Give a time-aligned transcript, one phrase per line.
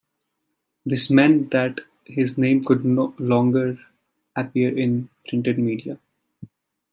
[0.83, 3.79] This meant that his name could no longer
[4.35, 5.99] appear in the printed media.